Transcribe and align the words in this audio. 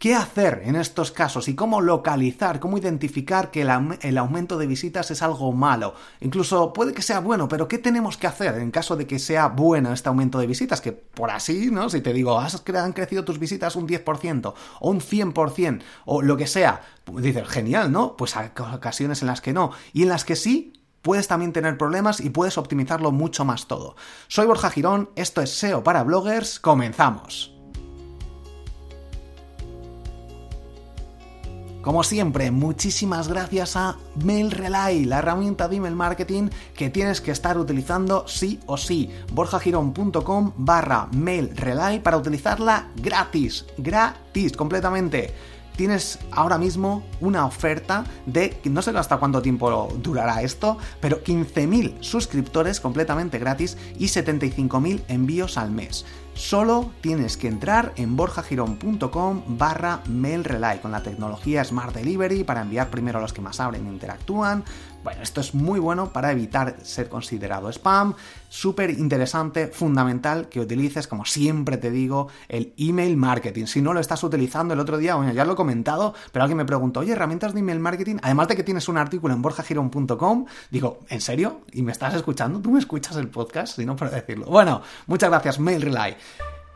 ¿Qué 0.00 0.14
hacer 0.14 0.62
en 0.64 0.76
estos 0.76 1.12
casos 1.12 1.46
y 1.48 1.54
cómo 1.54 1.82
localizar, 1.82 2.58
cómo 2.58 2.78
identificar 2.78 3.50
que 3.50 3.60
el, 3.60 4.16
aumento 4.16 4.56
de 4.56 4.66
visitas 4.66 5.10
es 5.10 5.20
algo 5.20 5.52
malo? 5.52 5.92
Incluso 6.22 6.72
puede 6.72 6.94
que 6.94 7.02
sea 7.02 7.20
bueno, 7.20 7.48
pero 7.48 7.68
¿qué 7.68 7.76
tenemos 7.76 8.16
que 8.16 8.26
hacer 8.26 8.56
en 8.56 8.70
caso 8.70 8.96
de 8.96 9.06
que 9.06 9.18
sea 9.18 9.48
bueno 9.48 9.92
este 9.92 10.08
aumento 10.08 10.38
de 10.38 10.46
visitas? 10.46 10.80
Que 10.80 10.92
por 10.92 11.30
así, 11.30 11.70
¿no? 11.70 11.90
Si 11.90 12.00
te 12.00 12.14
digo, 12.14 12.40
han 12.40 12.92
crecido 12.94 13.26
tus 13.26 13.38
visitas 13.38 13.76
un 13.76 13.86
10% 13.86 14.54
o 14.80 14.90
un 14.90 15.00
100% 15.02 15.82
o 16.06 16.22
lo 16.22 16.38
que 16.38 16.46
sea, 16.46 16.80
dices, 17.18 17.46
genial, 17.46 17.92
¿no? 17.92 18.16
Pues 18.16 18.38
hay 18.38 18.48
ocasiones 18.72 19.20
en 19.20 19.28
las 19.28 19.42
que 19.42 19.52
no. 19.52 19.72
Y 19.92 20.04
en 20.04 20.08
las 20.08 20.24
que 20.24 20.34
sí, 20.34 20.72
puedes 21.02 21.28
también 21.28 21.52
tener 21.52 21.76
problemas 21.76 22.20
y 22.20 22.30
puedes 22.30 22.56
optimizarlo 22.56 23.12
mucho 23.12 23.44
más 23.44 23.66
todo. 23.66 23.96
Soy 24.28 24.46
Borja 24.46 24.70
Girón, 24.70 25.10
esto 25.14 25.42
es 25.42 25.50
SEO 25.50 25.84
para 25.84 26.04
bloggers, 26.04 26.58
comenzamos. 26.58 27.59
Como 31.82 32.04
siempre, 32.04 32.50
muchísimas 32.50 33.28
gracias 33.28 33.74
a 33.74 33.96
MailRelay, 34.22 35.06
la 35.06 35.20
herramienta 35.20 35.66
de 35.66 35.76
email 35.76 35.96
marketing 35.96 36.50
que 36.74 36.90
tienes 36.90 37.22
que 37.22 37.30
estar 37.30 37.56
utilizando 37.56 38.28
sí 38.28 38.60
o 38.66 38.76
sí. 38.76 39.08
borjagirón.com 39.32 40.52
barra 40.58 41.08
MailRelay 41.12 42.00
para 42.00 42.18
utilizarla 42.18 42.88
gratis, 42.96 43.64
gratis, 43.78 44.52
completamente 44.52 45.32
tienes 45.76 46.18
ahora 46.30 46.58
mismo 46.58 47.02
una 47.20 47.46
oferta 47.46 48.04
de, 48.26 48.60
no 48.64 48.82
sé 48.82 48.90
hasta 48.90 49.18
cuánto 49.18 49.42
tiempo 49.42 49.88
durará 50.02 50.42
esto, 50.42 50.78
pero 51.00 51.22
15.000 51.22 52.02
suscriptores 52.02 52.80
completamente 52.80 53.38
gratis 53.38 53.76
y 53.98 54.06
75.000 54.06 55.02
envíos 55.08 55.58
al 55.58 55.70
mes. 55.70 56.04
Solo 56.34 56.90
tienes 57.00 57.36
que 57.36 57.48
entrar 57.48 57.92
en 57.96 58.16
borjagirón.com 58.16 59.42
barra 59.58 60.00
mailrelay 60.06 60.78
con 60.78 60.92
la 60.92 61.02
tecnología 61.02 61.64
Smart 61.64 61.94
Delivery 61.94 62.44
para 62.44 62.62
enviar 62.62 62.88
primero 62.88 63.18
a 63.18 63.20
los 63.20 63.32
que 63.32 63.42
más 63.42 63.60
abren 63.60 63.86
e 63.86 63.90
interactúan. 63.90 64.64
Bueno, 65.02 65.22
esto 65.22 65.40
es 65.40 65.54
muy 65.54 65.80
bueno 65.80 66.12
para 66.12 66.30
evitar 66.30 66.76
ser 66.82 67.08
considerado 67.08 67.70
spam. 67.70 68.14
Súper 68.50 68.90
interesante, 68.90 69.68
fundamental 69.68 70.48
que 70.48 70.60
utilices, 70.60 71.06
como 71.06 71.24
siempre 71.24 71.78
te 71.78 71.90
digo, 71.90 72.28
el 72.48 72.74
email 72.76 73.16
marketing. 73.16 73.64
Si 73.64 73.80
no 73.80 73.94
lo 73.94 74.00
estás 74.00 74.22
utilizando 74.24 74.74
el 74.74 74.80
otro 74.80 74.98
día, 74.98 75.14
bueno, 75.14 75.32
ya 75.32 75.46
lo 75.46 75.54
he 75.54 75.56
comentado, 75.56 76.14
pero 76.32 76.42
alguien 76.42 76.58
me 76.58 76.66
preguntó, 76.66 77.00
oye, 77.00 77.12
herramientas 77.12 77.54
de 77.54 77.60
email 77.60 77.80
marketing, 77.80 78.16
además 78.22 78.48
de 78.48 78.56
que 78.56 78.62
tienes 78.62 78.88
un 78.88 78.98
artículo 78.98 79.32
en 79.32 79.40
borjagirón.com, 79.40 80.46
digo, 80.70 81.00
¿en 81.08 81.20
serio? 81.22 81.62
¿Y 81.72 81.82
me 81.82 81.92
estás 81.92 82.14
escuchando? 82.14 82.60
¿Tú 82.60 82.70
me 82.70 82.78
escuchas 82.78 83.16
el 83.16 83.28
podcast? 83.28 83.76
Si 83.76 83.86
no, 83.86 83.96
para 83.96 84.10
decirlo. 84.10 84.46
Bueno, 84.46 84.82
muchas 85.06 85.30
gracias, 85.30 85.58
MailRelay. 85.58 86.16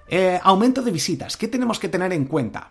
Eh, 0.08 0.40
aumento 0.42 0.80
de 0.80 0.90
visitas. 0.90 1.36
¿Qué 1.36 1.48
tenemos 1.48 1.78
que 1.78 1.88
tener 1.88 2.12
en 2.12 2.24
cuenta? 2.24 2.70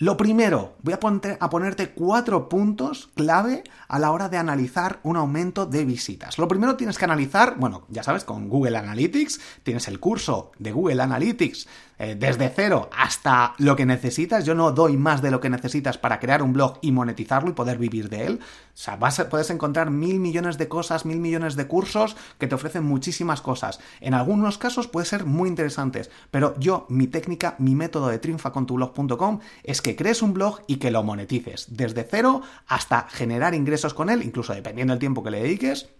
Lo 0.00 0.16
primero, 0.16 0.76
voy 0.82 0.94
a, 0.94 1.50
ponerte 1.50 1.90
cuatro 1.90 2.48
puntos 2.48 3.10
clave 3.14 3.64
a 3.86 3.98
la 3.98 4.12
hora 4.12 4.30
de 4.30 4.38
analizar 4.38 4.98
un 5.02 5.18
aumento 5.18 5.66
de 5.66 5.84
visitas. 5.84 6.38
Lo 6.38 6.48
primero 6.48 6.74
tienes 6.74 6.96
que 6.96 7.04
analizar, 7.04 7.56
bueno, 7.58 7.84
ya 7.90 8.02
sabes, 8.02 8.24
con 8.24 8.48
Google 8.48 8.78
Analytics, 8.78 9.38
tienes 9.62 9.88
el 9.88 10.00
curso 10.00 10.52
de 10.58 10.72
Google 10.72 11.02
Analytics 11.02 11.68
eh, 12.02 12.16
desde 12.18 12.48
cero 12.48 12.88
hasta 12.96 13.52
lo 13.58 13.76
que 13.76 13.84
necesitas. 13.84 14.46
Yo 14.46 14.54
no 14.54 14.72
doy 14.72 14.96
más 14.96 15.20
de 15.20 15.30
lo 15.30 15.38
que 15.38 15.50
necesitas 15.50 15.98
para 15.98 16.18
crear 16.18 16.42
un 16.42 16.54
blog 16.54 16.78
y 16.80 16.92
monetizarlo 16.92 17.50
y 17.50 17.52
poder 17.52 17.76
vivir 17.76 18.08
de 18.08 18.24
él. 18.24 18.40
O 18.42 18.72
sea, 18.72 18.98
puedes 18.98 19.50
encontrar 19.50 19.90
mil 19.90 20.18
millones 20.18 20.56
de 20.56 20.66
cosas, 20.66 21.04
mil 21.04 21.18
millones 21.20 21.56
de 21.56 21.66
cursos 21.66 22.16
que 22.38 22.46
te 22.46 22.54
ofrecen 22.54 22.84
muchísimas 22.84 23.42
cosas. 23.42 23.80
En 24.00 24.14
algunos 24.14 24.56
casos 24.56 24.88
puede 24.88 25.04
ser 25.04 25.26
muy 25.26 25.50
interesantes, 25.50 26.10
pero 26.30 26.58
yo, 26.58 26.86
mi 26.88 27.06
técnica, 27.06 27.54
mi 27.58 27.74
método 27.74 28.08
de 28.08 28.18
triunfacontublog.com 28.18 29.40
es 29.62 29.82
que 29.82 29.94
crees 29.94 30.22
un 30.22 30.32
blog 30.32 30.60
y 30.66 30.76
que 30.76 30.90
lo 30.90 31.02
monetices 31.02 31.66
desde 31.68 32.04
cero 32.10 32.40
hasta 32.66 33.08
generar 33.10 33.54
ingresos 33.54 33.92
con 33.92 34.08
él, 34.08 34.22
incluso 34.22 34.54
dependiendo 34.54 34.94
del 34.94 35.00
tiempo 35.00 35.22
que 35.22 35.32
le 35.32 35.42
dediques 35.42 35.90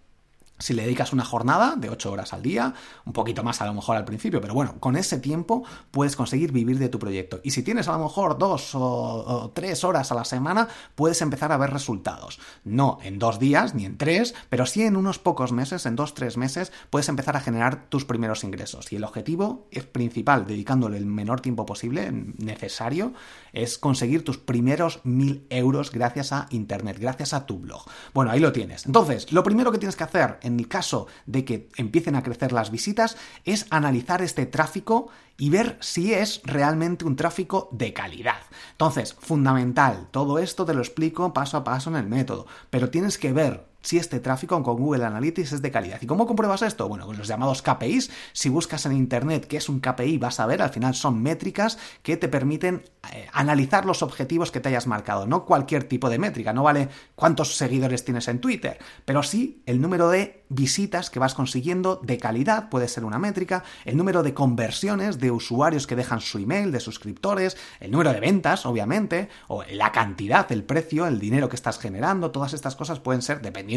si 0.60 0.74
le 0.74 0.82
dedicas 0.82 1.12
una 1.12 1.24
jornada 1.24 1.74
de 1.76 1.88
8 1.88 2.12
horas 2.12 2.32
al 2.32 2.42
día, 2.42 2.74
un 3.04 3.12
poquito 3.12 3.42
más 3.42 3.60
a 3.60 3.66
lo 3.66 3.74
mejor 3.74 3.96
al 3.96 4.04
principio, 4.04 4.40
pero 4.40 4.54
bueno, 4.54 4.78
con 4.78 4.96
ese 4.96 5.18
tiempo 5.18 5.64
puedes 5.90 6.16
conseguir 6.16 6.52
vivir 6.52 6.78
de 6.78 6.88
tu 6.88 6.98
proyecto. 6.98 7.40
Y 7.42 7.50
si 7.50 7.62
tienes 7.62 7.88
a 7.88 7.92
lo 7.92 8.04
mejor 8.04 8.38
dos 8.38 8.70
o, 8.74 9.50
tres 9.54 9.84
horas 9.84 10.12
a 10.12 10.14
la 10.14 10.24
semana, 10.24 10.68
puedes 10.94 11.22
empezar 11.22 11.50
a 11.50 11.56
ver 11.56 11.70
resultados. 11.70 12.38
No 12.62 12.98
en 13.02 13.18
dos 13.18 13.38
días 13.38 13.74
ni 13.74 13.86
en 13.86 13.96
tres, 13.96 14.34
pero 14.48 14.66
sí 14.66 14.82
en 14.82 14.96
unos 14.96 15.18
pocos 15.18 15.52
meses, 15.52 15.86
en 15.86 15.96
dos, 15.96 16.14
tres 16.14 16.36
meses, 16.36 16.72
puedes 16.90 17.08
empezar 17.08 17.36
a 17.36 17.40
generar 17.40 17.88
tus 17.88 18.04
primeros 18.04 18.44
ingresos. 18.44 18.92
Y 18.92 18.96
el 18.96 19.04
objetivo 19.04 19.66
es 19.70 19.86
principal, 19.86 20.46
dedicándole 20.46 20.98
el 20.98 21.06
menor 21.06 21.40
tiempo 21.40 21.64
posible, 21.64 22.10
necesario, 22.38 23.14
es 23.52 23.78
conseguir 23.78 24.24
tus 24.24 24.38
primeros 24.38 25.00
mil 25.04 25.46
euros 25.48 25.90
gracias 25.90 26.32
a 26.32 26.46
Internet, 26.50 26.98
gracias 27.00 27.32
a 27.32 27.46
tu 27.46 27.58
blog. 27.58 27.84
Bueno, 28.12 28.30
ahí 28.30 28.40
lo 28.40 28.52
tienes. 28.52 28.86
Entonces, 28.86 29.32
lo 29.32 29.42
primero 29.42 29.72
que 29.72 29.78
tienes 29.78 29.96
que 29.96 30.04
hacer 30.04 30.38
en 30.42 30.49
el 30.58 30.68
caso 30.68 31.06
de 31.26 31.44
que 31.44 31.68
empiecen 31.76 32.16
a 32.16 32.22
crecer 32.22 32.52
las 32.52 32.70
visitas 32.70 33.16
es 33.44 33.66
analizar 33.70 34.22
este 34.22 34.46
tráfico 34.46 35.08
y 35.36 35.50
ver 35.50 35.78
si 35.80 36.12
es 36.12 36.42
realmente 36.44 37.04
un 37.04 37.16
tráfico 37.16 37.68
de 37.72 37.92
calidad. 37.92 38.40
Entonces, 38.72 39.14
fundamental, 39.18 40.08
todo 40.10 40.38
esto 40.38 40.64
te 40.66 40.74
lo 40.74 40.80
explico 40.80 41.32
paso 41.32 41.56
a 41.56 41.64
paso 41.64 41.90
en 41.90 41.96
el 41.96 42.06
método, 42.06 42.46
pero 42.68 42.90
tienes 42.90 43.16
que 43.16 43.32
ver 43.32 43.69
si 43.82 43.98
este 43.98 44.20
tráfico 44.20 44.62
con 44.62 44.76
Google 44.76 45.04
Analytics 45.04 45.52
es 45.52 45.62
de 45.62 45.70
calidad. 45.70 46.00
¿Y 46.00 46.06
cómo 46.06 46.26
compruebas 46.26 46.62
esto? 46.62 46.88
Bueno, 46.88 47.06
con 47.06 47.16
los 47.16 47.28
llamados 47.28 47.62
KPIs. 47.62 48.10
Si 48.32 48.48
buscas 48.48 48.86
en 48.86 48.92
Internet 48.92 49.46
qué 49.46 49.56
es 49.56 49.68
un 49.68 49.80
KPI, 49.80 50.18
vas 50.18 50.40
a 50.40 50.46
ver, 50.46 50.62
al 50.62 50.70
final 50.70 50.94
son 50.94 51.22
métricas 51.22 51.78
que 52.02 52.16
te 52.16 52.28
permiten 52.28 52.82
eh, 53.12 53.28
analizar 53.32 53.86
los 53.86 54.02
objetivos 54.02 54.50
que 54.50 54.60
te 54.60 54.68
hayas 54.68 54.86
marcado. 54.86 55.26
No 55.26 55.44
cualquier 55.44 55.84
tipo 55.84 56.10
de 56.10 56.18
métrica, 56.18 56.52
no 56.52 56.62
vale 56.62 56.88
cuántos 57.14 57.56
seguidores 57.56 58.04
tienes 58.04 58.28
en 58.28 58.40
Twitter, 58.40 58.78
pero 59.04 59.22
sí 59.22 59.62
el 59.66 59.80
número 59.80 60.10
de 60.10 60.44
visitas 60.48 61.10
que 61.10 61.18
vas 61.18 61.34
consiguiendo 61.34 62.00
de 62.02 62.18
calidad, 62.18 62.68
puede 62.68 62.88
ser 62.88 63.04
una 63.04 63.18
métrica, 63.18 63.62
el 63.84 63.96
número 63.96 64.22
de 64.22 64.34
conversiones 64.34 65.18
de 65.18 65.30
usuarios 65.30 65.86
que 65.86 65.96
dejan 65.96 66.20
su 66.20 66.38
email, 66.38 66.72
de 66.72 66.80
suscriptores, 66.80 67.56
el 67.78 67.90
número 67.92 68.12
de 68.12 68.20
ventas, 68.20 68.66
obviamente, 68.66 69.28
o 69.48 69.62
la 69.70 69.92
cantidad, 69.92 70.50
el 70.50 70.64
precio, 70.64 71.06
el 71.06 71.20
dinero 71.20 71.48
que 71.48 71.56
estás 71.56 71.78
generando, 71.78 72.32
todas 72.32 72.52
estas 72.52 72.76
cosas 72.76 72.98
pueden 72.98 73.22
ser, 73.22 73.40
dependiendo 73.40 73.69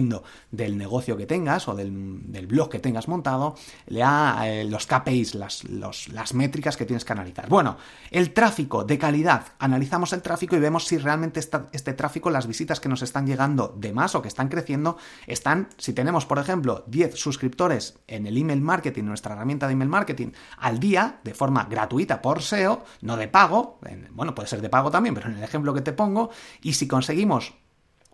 del 0.52 0.78
negocio 0.78 1.18
que 1.18 1.26
tengas 1.26 1.68
o 1.68 1.76
del, 1.76 2.48
blog 2.48 2.70
que 2.70 2.80
tengas 2.80 3.08
montado, 3.08 3.56
le 3.88 4.00
da 4.00 4.48
eh, 4.48 4.64
los 4.64 4.88
KPIs, 4.88 5.36
las, 5.36 5.64
las 5.70 6.34
métricas 6.34 6.78
que 6.78 6.86
tienes 6.86 7.06
que 7.06 7.14
analizar. 7.14 7.48
Bueno, 7.50 7.78
el 8.12 8.34
tráfico 8.34 8.84
de 8.84 8.98
calidad. 8.98 9.46
Analizamos 9.60 10.14
el 10.14 10.22
tráfico 10.22 10.56
y 10.56 10.60
vemos 10.60 10.86
si 10.86 10.98
realmente 10.98 11.40
este 11.40 11.94
tráfico, 11.94 12.30
las 12.30 12.48
visitas 12.48 12.80
que 12.80 12.90
nos 12.90 13.02
están 13.02 13.28
llegando 13.28 13.74
de 13.78 13.94
más 13.94 14.16
o 14.16 14.22
que 14.22 14.28
están 14.28 14.50
creciendo, 14.50 14.98
están, 15.28 15.70
si 15.78 15.94
tenemos, 15.94 16.26
por 16.26 16.40
ejemplo, 16.40 16.84
10 16.88 17.16
suscriptores 17.16 18.00
en 18.08 18.28
el 18.28 18.38
email 18.38 18.62
marketing, 18.62 19.04
nuestra 19.04 19.36
herramienta 19.36 19.68
de 19.68 19.74
email 19.74 19.90
marketing, 19.90 20.32
al 20.58 20.80
día, 20.80 21.20
de 21.24 21.34
forma 21.34 21.66
gratuita 21.66 22.22
por 22.22 22.42
SEO, 22.42 22.84
no 23.02 23.18
de 23.18 23.28
pago, 23.28 23.80
bueno, 24.12 24.36
puede 24.36 24.48
ser 24.48 24.62
de 24.62 24.70
pago 24.70 24.92
también, 24.92 25.16
pero 25.16 25.30
en 25.30 25.38
el 25.38 25.44
ejemplo 25.44 25.74
que 25.74 25.82
te 25.82 25.94
pongo, 25.94 26.30
y 26.62 26.74
si 26.74 26.88
conseguimos 26.88 27.54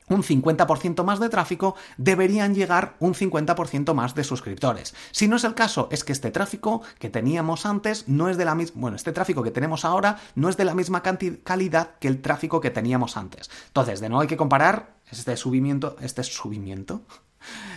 un 0.10 0.24
50% 0.24 1.04
más 1.04 1.20
de 1.20 1.30
tráfico, 1.30 1.76
deberían 1.98 2.54
llegar 2.54 2.96
un 3.00 3.14
50% 3.14 3.94
más 3.94 4.16
de 4.16 4.24
suscriptores. 4.24 4.96
Si 5.12 5.28
no 5.28 5.38
es 5.38 5.44
el 5.44 5.54
caso, 5.54 5.88
es 5.92 6.04
que 6.04 6.12
este 6.12 6.32
tráfico 6.32 6.82
que 7.00 7.10
teníamos 7.10 7.66
antes 7.66 8.08
no 8.08 8.30
es 8.30 8.38
de 8.38 8.46
la 8.46 8.56
misma, 8.56 8.82
bueno, 8.82 8.96
este 8.96 9.12
tráfico 9.12 9.44
que 9.44 9.52
tenemos 9.52 9.86
ahora 9.86 10.20
no 10.36 10.50
es 10.50 10.58
de 10.58 10.66
la 10.66 10.76
misma 10.76 11.02
calidad 11.02 11.92
que 12.00 12.08
el 12.08 12.22
tráfico 12.22 12.60
que 12.62 12.72
teníamos 12.72 13.18
antes. 13.18 13.50
Entonces, 13.68 14.00
de 14.00 14.10
nuevo 14.10 14.22
hay 14.22 14.28
que 14.28 14.38
comparar 14.38 14.96
este 15.12 15.38
subimiento, 15.38 15.96
este 16.02 16.24
subimiento, 16.24 17.02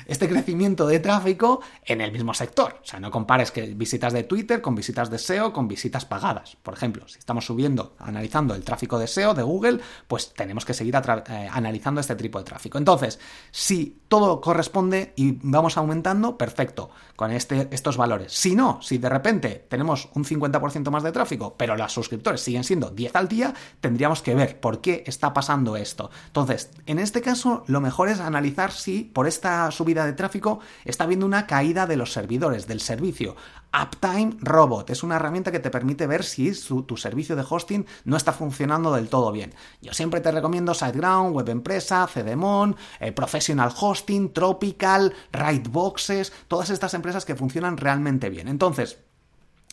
este 0.06 0.28
crecimiento 0.28 0.86
de 0.86 1.00
tráfico 1.00 1.60
en 1.84 2.00
el 2.00 2.12
mismo 2.12 2.34
sector. 2.34 2.80
O 2.82 2.86
sea, 2.86 3.00
no 3.00 3.10
compares 3.10 3.50
que 3.50 3.62
visitas 3.74 4.12
de 4.12 4.24
Twitter 4.24 4.60
con 4.60 4.74
visitas 4.74 5.10
de 5.10 5.18
SEO 5.18 5.52
con 5.52 5.68
visitas 5.68 6.04
pagadas. 6.04 6.56
Por 6.62 6.74
ejemplo, 6.74 7.06
si 7.08 7.18
estamos 7.18 7.46
subiendo, 7.46 7.94
analizando 7.98 8.54
el 8.54 8.64
tráfico 8.64 8.98
de 8.98 9.06
SEO 9.06 9.34
de 9.34 9.42
Google, 9.42 9.80
pues 10.06 10.32
tenemos 10.34 10.64
que 10.64 10.74
seguir 10.74 10.94
eh, 10.94 11.48
analizando 11.50 12.00
este 12.00 12.16
tipo 12.16 12.38
de 12.38 12.44
tráfico. 12.44 12.78
Entonces, 12.78 13.18
si 13.50 14.02
todo 14.08 14.40
corresponde 14.40 15.12
y 15.16 15.38
vamos 15.42 15.76
aumentando, 15.76 16.36
perfecto, 16.36 16.90
con 17.16 17.30
este, 17.30 17.68
estos 17.70 17.96
valores. 17.96 18.32
Si 18.32 18.54
no, 18.54 18.80
si 18.82 18.98
de 18.98 19.08
repente 19.08 19.66
tenemos 19.68 20.08
un 20.14 20.24
50% 20.24 20.90
más 20.90 21.02
de 21.02 21.12
tráfico, 21.12 21.54
pero 21.56 21.76
los 21.76 21.92
suscriptores 21.92 22.40
siguen 22.40 22.64
siendo 22.64 22.90
10 22.90 23.16
al 23.16 23.28
día, 23.28 23.54
tendríamos 23.80 24.22
que 24.22 24.34
ver 24.34 24.60
por 24.60 24.80
qué 24.80 25.04
está 25.06 25.32
pasando 25.32 25.76
esto. 25.76 26.10
Entonces, 26.26 26.70
en 26.86 26.98
este 26.98 27.22
caso, 27.22 27.64
lo 27.66 27.80
mejor 27.80 28.08
es 28.08 28.20
analizar 28.20 28.72
si 28.72 29.04
por 29.04 29.26
esta 29.26 29.70
subida 29.70 29.91
de 29.94 30.12
tráfico, 30.14 30.60
está 30.84 31.04
habiendo 31.04 31.26
una 31.26 31.46
caída 31.46 31.86
de 31.86 31.96
los 31.96 32.12
servidores, 32.12 32.66
del 32.66 32.80
servicio. 32.80 33.36
Uptime 33.72 34.36
Robot 34.40 34.90
es 34.90 35.02
una 35.02 35.16
herramienta 35.16 35.52
que 35.52 35.60
te 35.60 35.70
permite 35.70 36.06
ver 36.06 36.24
si 36.24 36.52
tu 36.86 36.96
servicio 36.96 37.36
de 37.36 37.44
hosting 37.48 37.86
no 38.04 38.16
está 38.16 38.32
funcionando 38.32 38.92
del 38.92 39.08
todo 39.08 39.32
bien. 39.32 39.54
Yo 39.80 39.92
siempre 39.94 40.20
te 40.20 40.32
recomiendo 40.32 40.74
SiteGround, 40.74 41.34
Web 41.34 41.48
Empresa, 41.48 42.06
CDMON, 42.06 42.76
eh, 43.00 43.12
Professional 43.12 43.72
Hosting, 43.78 44.32
Tropical, 44.32 45.14
Writeboxes, 45.32 46.32
todas 46.48 46.70
estas 46.70 46.94
empresas 46.94 47.24
que 47.24 47.36
funcionan 47.36 47.76
realmente 47.76 48.30
bien. 48.30 48.48
Entonces, 48.48 48.98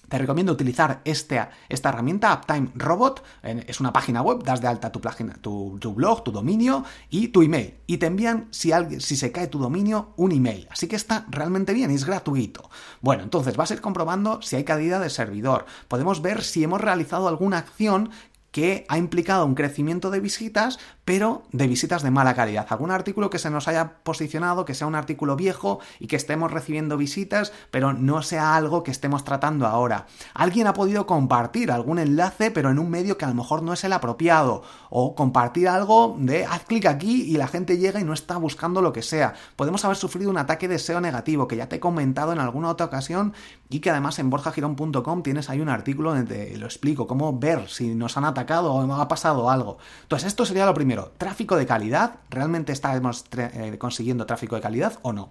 te 0.09 0.17
recomiendo 0.17 0.51
utilizar 0.51 1.01
este, 1.05 1.47
esta 1.69 1.89
herramienta, 1.89 2.33
Uptime 2.33 2.71
Robot. 2.75 3.23
Es 3.43 3.79
una 3.79 3.93
página 3.93 4.21
web, 4.21 4.43
das 4.43 4.59
de 4.59 4.67
alta 4.67 4.91
tu, 4.91 4.99
página, 4.99 5.35
tu, 5.35 5.77
blog, 5.95 6.23
tu 6.23 6.31
dominio 6.31 6.83
y 7.09 7.29
tu 7.29 7.41
email. 7.41 7.75
Y 7.87 7.97
te 7.97 8.07
envían, 8.07 8.47
si, 8.51 8.71
alguien, 8.71 9.01
si 9.01 9.15
se 9.15 9.31
cae 9.31 9.47
tu 9.47 9.59
dominio, 9.59 10.13
un 10.17 10.31
email. 10.31 10.67
Así 10.71 10.87
que 10.87 10.95
está 10.95 11.25
realmente 11.29 11.73
bien 11.73 11.91
es 11.91 12.05
gratuito. 12.05 12.69
Bueno, 13.01 13.23
entonces 13.23 13.55
vas 13.55 13.71
a 13.71 13.75
ir 13.75 13.81
comprobando 13.81 14.41
si 14.41 14.55
hay 14.55 14.63
caída 14.63 14.99
de 14.99 15.09
servidor. 15.09 15.65
Podemos 15.87 16.21
ver 16.21 16.43
si 16.43 16.63
hemos 16.63 16.81
realizado 16.81 17.27
alguna 17.27 17.59
acción 17.59 18.09
que 18.51 18.85
ha 18.89 18.97
implicado 18.97 19.45
un 19.45 19.55
crecimiento 19.55 20.09
de 20.09 20.19
visitas, 20.19 20.79
pero 21.09 21.41
de 21.51 21.65
visitas 21.65 22.03
de 22.03 22.11
mala 22.11 22.35
calidad. 22.35 22.67
Algún 22.69 22.91
artículo 22.91 23.31
que 23.31 23.39
se 23.39 23.49
nos 23.49 23.67
haya 23.67 23.93
posicionado, 24.03 24.63
que 24.63 24.75
sea 24.75 24.85
un 24.85 24.93
artículo 24.93 25.35
viejo 25.35 25.79
y 25.99 26.05
que 26.05 26.15
estemos 26.15 26.51
recibiendo 26.51 26.97
visitas, 26.97 27.51
pero 27.71 27.93
no 27.93 28.21
sea 28.21 28.55
algo 28.55 28.83
que 28.83 28.91
estemos 28.91 29.23
tratando 29.23 29.65
ahora. 29.65 30.05
Alguien 30.35 30.67
ha 30.67 30.73
podido 30.73 31.07
compartir 31.07 31.71
algún 31.71 31.97
enlace, 31.97 32.51
pero 32.51 32.69
en 32.69 32.77
un 32.77 32.91
medio 32.91 33.17
que 33.17 33.25
a 33.25 33.29
lo 33.29 33.33
mejor 33.33 33.63
no 33.63 33.73
es 33.73 33.83
el 33.83 33.93
apropiado. 33.93 34.61
O 34.91 35.15
compartir 35.15 35.67
algo 35.67 36.15
de 36.19 36.45
haz 36.45 36.65
clic 36.65 36.85
aquí 36.85 37.23
y 37.23 37.37
la 37.37 37.47
gente 37.47 37.79
llega 37.79 37.99
y 37.99 38.03
no 38.03 38.13
está 38.13 38.37
buscando 38.37 38.79
lo 38.83 38.93
que 38.93 39.01
sea. 39.01 39.33
Podemos 39.55 39.83
haber 39.85 39.97
sufrido 39.97 40.29
un 40.29 40.37
ataque 40.37 40.67
de 40.67 40.77
SEO 40.77 41.01
negativo, 41.01 41.47
que 41.47 41.55
ya 41.55 41.67
te 41.67 41.77
he 41.77 41.79
comentado 41.79 42.33
en 42.33 42.39
alguna 42.39 42.69
otra 42.69 42.85
ocasión 42.85 43.33
y 43.67 43.79
que 43.79 43.89
además 43.89 44.19
en 44.19 44.29
borjagirón.com 44.29 45.23
tienes 45.23 45.49
ahí 45.49 45.59
un 45.59 45.69
artículo 45.69 46.13
donde 46.13 46.55
lo 46.57 46.67
explico, 46.67 47.07
cómo 47.07 47.39
ver 47.39 47.67
si 47.67 47.95
nos 47.95 48.15
han 48.15 48.25
atacado 48.25 48.73
o 48.73 48.93
ha 48.93 49.07
pasado 49.07 49.49
algo. 49.49 49.79
Entonces 50.03 50.27
esto 50.27 50.45
sería 50.45 50.67
lo 50.67 50.75
primero, 50.75 50.98
tráfico 51.17 51.55
de 51.55 51.65
calidad, 51.65 52.15
¿realmente 52.29 52.71
estamos 52.71 53.25
eh, 53.37 53.77
consiguiendo 53.77 54.25
tráfico 54.25 54.55
de 54.55 54.61
calidad 54.61 54.99
o 55.01 55.13
no? 55.13 55.29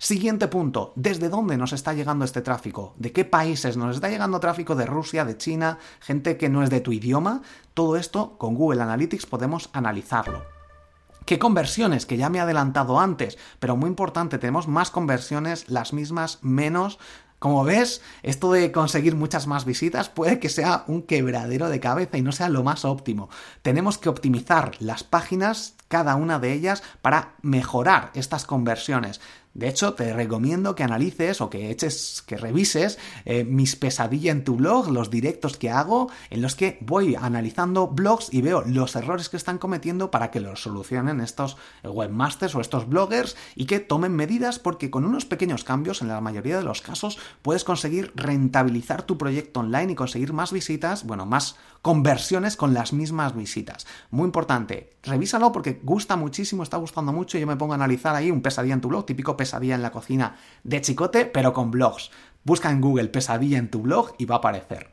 Siguiente 0.00 0.46
punto, 0.46 0.92
¿desde 0.94 1.28
dónde 1.28 1.56
nos 1.56 1.72
está 1.72 1.92
llegando 1.92 2.24
este 2.24 2.40
tráfico? 2.40 2.94
¿De 2.98 3.12
qué 3.12 3.24
países 3.24 3.76
nos 3.76 3.96
está 3.96 4.08
llegando 4.08 4.38
tráfico 4.38 4.76
de 4.76 4.86
Rusia, 4.86 5.24
de 5.24 5.36
China, 5.36 5.78
gente 5.98 6.36
que 6.36 6.48
no 6.48 6.62
es 6.62 6.70
de 6.70 6.80
tu 6.80 6.92
idioma? 6.92 7.42
Todo 7.74 7.96
esto 7.96 8.38
con 8.38 8.54
Google 8.54 8.82
Analytics 8.82 9.26
podemos 9.26 9.70
analizarlo. 9.72 10.44
¿Qué 11.24 11.40
conversiones? 11.40 12.06
Que 12.06 12.16
ya 12.16 12.30
me 12.30 12.38
he 12.38 12.40
adelantado 12.40 13.00
antes, 13.00 13.38
pero 13.58 13.76
muy 13.76 13.88
importante, 13.88 14.38
tenemos 14.38 14.68
más 14.68 14.90
conversiones, 14.90 15.68
las 15.68 15.92
mismas, 15.92 16.38
menos 16.42 16.98
como 17.38 17.64
ves, 17.64 18.02
esto 18.22 18.52
de 18.52 18.72
conseguir 18.72 19.14
muchas 19.14 19.46
más 19.46 19.64
visitas 19.64 20.08
puede 20.08 20.40
que 20.40 20.48
sea 20.48 20.84
un 20.88 21.02
quebradero 21.02 21.68
de 21.68 21.80
cabeza 21.80 22.18
y 22.18 22.22
no 22.22 22.32
sea 22.32 22.48
lo 22.48 22.64
más 22.64 22.84
óptimo. 22.84 23.28
Tenemos 23.62 23.98
que 23.98 24.08
optimizar 24.08 24.72
las 24.80 25.04
páginas, 25.04 25.74
cada 25.88 26.16
una 26.16 26.38
de 26.38 26.52
ellas, 26.52 26.82
para 27.00 27.34
mejorar 27.42 28.10
estas 28.14 28.44
conversiones. 28.44 29.20
De 29.58 29.66
hecho, 29.66 29.94
te 29.94 30.12
recomiendo 30.12 30.76
que 30.76 30.84
analices 30.84 31.40
o 31.40 31.50
que 31.50 31.72
eches, 31.72 32.22
que 32.24 32.36
revises 32.36 32.96
eh, 33.24 33.42
mis 33.42 33.74
pesadillas 33.74 34.36
en 34.36 34.44
tu 34.44 34.54
blog, 34.54 34.88
los 34.88 35.10
directos 35.10 35.56
que 35.56 35.68
hago, 35.68 36.12
en 36.30 36.42
los 36.42 36.54
que 36.54 36.78
voy 36.80 37.16
analizando 37.16 37.88
blogs 37.88 38.32
y 38.32 38.40
veo 38.40 38.62
los 38.64 38.94
errores 38.94 39.28
que 39.28 39.36
están 39.36 39.58
cometiendo 39.58 40.12
para 40.12 40.30
que 40.30 40.38
los 40.38 40.62
solucionen 40.62 41.20
estos 41.20 41.56
webmasters 41.82 42.54
o 42.54 42.60
estos 42.60 42.88
bloggers 42.88 43.36
y 43.56 43.66
que 43.66 43.80
tomen 43.80 44.14
medidas 44.14 44.60
porque 44.60 44.92
con 44.92 45.04
unos 45.04 45.24
pequeños 45.24 45.64
cambios, 45.64 46.02
en 46.02 46.08
la 46.08 46.20
mayoría 46.20 46.56
de 46.56 46.62
los 46.62 46.80
casos, 46.80 47.18
puedes 47.42 47.64
conseguir 47.64 48.12
rentabilizar 48.14 49.02
tu 49.02 49.18
proyecto 49.18 49.58
online 49.58 49.90
y 49.90 49.96
conseguir 49.96 50.32
más 50.32 50.52
visitas, 50.52 51.04
bueno, 51.04 51.26
más 51.26 51.56
conversiones 51.82 52.56
con 52.56 52.74
las 52.74 52.92
mismas 52.92 53.34
visitas. 53.34 53.86
Muy 54.10 54.26
importante, 54.26 54.92
revísalo 55.02 55.50
porque 55.50 55.80
gusta 55.82 56.16
muchísimo, 56.16 56.62
está 56.62 56.76
gustando 56.76 57.12
mucho. 57.12 57.38
Yo 57.38 57.46
me 57.46 57.56
pongo 57.56 57.72
a 57.72 57.76
analizar 57.76 58.14
ahí 58.14 58.30
un 58.30 58.42
pesadilla 58.42 58.74
en 58.74 58.80
tu 58.80 58.88
blog, 58.88 59.06
típico 59.06 59.36
pesadilla 59.48 59.76
en 59.76 59.82
la 59.82 59.90
cocina 59.90 60.36
de 60.62 60.80
chicote, 60.82 61.24
pero 61.24 61.54
con 61.54 61.70
blogs. 61.70 62.10
Busca 62.44 62.70
en 62.70 62.82
Google 62.82 63.08
pesadilla 63.08 63.56
en 63.56 63.70
tu 63.70 63.80
blog 63.80 64.12
y 64.18 64.26
va 64.26 64.36
a 64.36 64.38
aparecer. 64.38 64.90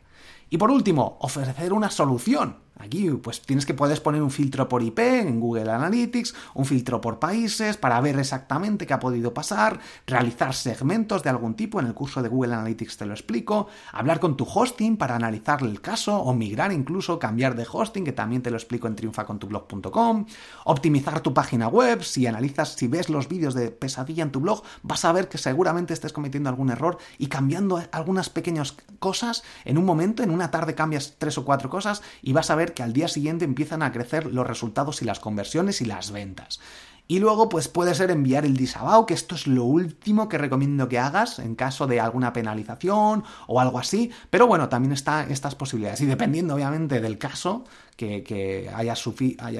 Y 0.49 0.57
por 0.57 0.71
último, 0.71 1.17
ofrecer 1.19 1.73
una 1.73 1.89
solución. 1.89 2.64
Aquí 2.77 3.09
pues 3.09 3.41
tienes 3.41 3.65
que 3.65 3.73
puedes 3.73 3.99
poner 4.01 4.21
un 4.21 4.31
filtro 4.31 4.67
por 4.67 4.83
IP 4.83 4.99
en 4.99 5.39
Google 5.39 5.71
Analytics, 5.71 6.35
un 6.55 6.65
filtro 6.65 6.99
por 6.99 7.19
países 7.19 7.77
para 7.77 8.01
ver 8.01 8.19
exactamente 8.19 8.85
qué 8.85 8.93
ha 8.93 8.99
podido 8.99 9.33
pasar, 9.33 9.79
realizar 10.05 10.53
segmentos 10.53 11.23
de 11.23 11.29
algún 11.29 11.55
tipo, 11.55 11.79
en 11.79 11.87
el 11.87 11.93
curso 11.93 12.21
de 12.21 12.29
Google 12.29 12.53
Analytics 12.53 12.97
te 12.97 13.05
lo 13.05 13.13
explico, 13.13 13.67
hablar 13.91 14.19
con 14.19 14.35
tu 14.35 14.45
hosting 14.45 14.97
para 14.97 15.15
analizar 15.15 15.63
el 15.63 15.79
caso 15.79 16.17
o 16.17 16.33
migrar 16.33 16.71
incluso, 16.71 17.17
cambiar 17.17 17.55
de 17.55 17.65
hosting, 17.71 18.03
que 18.03 18.11
también 18.11 18.41
te 18.41 18.51
lo 18.51 18.57
explico 18.57 18.87
en 18.87 18.95
triunfacontublog.com, 18.95 20.25
optimizar 20.65 21.21
tu 21.21 21.33
página 21.33 21.67
web, 21.67 22.03
si 22.03 22.27
analizas, 22.27 22.73
si 22.73 22.87
ves 22.87 23.09
los 23.09 23.29
vídeos 23.29 23.53
de 23.53 23.71
pesadilla 23.71 24.23
en 24.23 24.31
tu 24.31 24.41
blog, 24.41 24.63
vas 24.83 25.05
a 25.05 25.11
ver 25.11 25.29
que 25.29 25.37
seguramente 25.37 25.93
estés 25.93 26.13
cometiendo 26.13 26.49
algún 26.49 26.69
error 26.69 26.97
y 27.17 27.27
cambiando 27.27 27.81
algunas 27.91 28.29
pequeñas 28.29 28.75
cosas, 28.99 29.43
en 29.63 29.77
un 29.77 29.85
momento, 29.85 30.23
en 30.23 30.31
una 30.31 30.51
tarde 30.51 30.75
cambias 30.75 31.15
tres 31.17 31.37
o 31.37 31.45
cuatro 31.45 31.69
cosas 31.69 32.01
y 32.21 32.33
vas 32.33 32.49
a 32.49 32.55
ver 32.55 32.64
que 32.73 32.83
al 32.83 32.93
día 32.93 33.07
siguiente 33.07 33.45
empiezan 33.45 33.83
a 33.83 33.91
crecer 33.91 34.25
los 34.25 34.47
resultados 34.47 35.01
y 35.01 35.05
las 35.05 35.19
conversiones 35.19 35.81
y 35.81 35.85
las 35.85 36.11
ventas. 36.11 36.59
Y 37.07 37.19
luego, 37.19 37.49
pues 37.49 37.67
puede 37.67 37.93
ser 37.93 38.09
enviar 38.09 38.45
el 38.45 38.57
disavao, 38.57 39.05
que 39.05 39.13
esto 39.13 39.35
es 39.35 39.45
lo 39.45 39.63
último 39.63 40.27
que 40.27 40.39
recomiendo 40.39 40.89
que 40.89 40.97
hagas 40.97 41.37
en 41.37 41.53
caso 41.53 41.85
de 41.85 41.99
alguna 41.99 42.33
penalización 42.33 43.23
o 43.45 43.61
algo 43.61 43.77
así. 43.77 44.09
Pero 44.31 44.47
bueno, 44.47 44.69
también 44.69 44.91
están 44.91 45.31
estas 45.31 45.53
posibilidades. 45.53 46.01
Y 46.01 46.07
dependiendo, 46.07 46.55
obviamente, 46.55 47.01
del 47.01 47.19
caso 47.19 47.63
que, 47.95 48.71
hayas, 48.75 48.99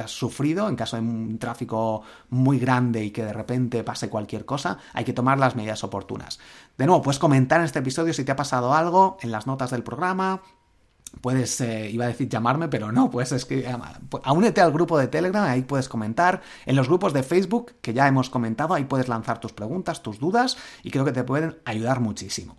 sufrido, 0.10 0.68
en 0.68 0.76
caso 0.76 0.96
de 0.96 1.04
un 1.04 1.38
tráfico 1.38 2.02
muy 2.30 2.58
grande 2.58 3.06
y 3.06 3.12
que 3.12 3.24
de 3.24 3.34
repente 3.34 3.84
pase 3.84 4.10
cualquier 4.10 4.46
cosa, 4.46 4.80
hay 4.94 5.06
que 5.06 5.14
tomar 5.14 5.38
las 5.38 5.56
medidas 5.56 5.84
oportunas. 5.84 6.40
De 6.80 6.88
nuevo, 6.88 7.04
puedes 7.04 7.20
comentar 7.20 7.60
en 7.60 7.66
este 7.66 7.80
episodio 7.80 8.14
si 8.14 8.24
te 8.24 8.32
ha 8.32 8.36
pasado 8.36 8.74
algo 8.74 9.18
en 9.22 9.32
las 9.32 9.46
notas 9.46 9.70
del 9.70 9.84
programa, 9.84 10.42
puedes, 11.22 11.60
eh, 11.62 11.90
iba 11.90 12.06
a 12.06 12.10
decir 12.10 12.30
llamarme, 12.30 12.68
pero 12.68 12.92
no, 12.92 13.10
puedes 13.10 13.32
escribir, 13.32 13.68
únete 14.32 14.62
al 14.62 14.72
grupo 14.72 14.98
de 14.98 15.08
Telegram, 15.08 15.44
ahí 15.44 15.62
puedes 15.62 15.90
comentar, 15.90 16.42
en 16.66 16.76
los 16.76 16.88
grupos 16.88 17.14
de 17.14 17.24
Facebook, 17.24 17.74
que 17.82 17.94
ya 17.94 18.08
hemos 18.08 18.30
comentado, 18.30 18.74
ahí 18.74 18.86
puedes 18.86 19.08
lanzar 19.08 19.40
tus 19.40 19.54
preguntas, 19.54 20.04
tus 20.04 20.20
dudas, 20.20 20.58
y 20.84 20.92
creo 20.92 21.06
que 21.06 21.12
te 21.12 21.24
pueden 21.24 21.58
ayudar 21.66 22.00
muchísimo. 22.00 22.58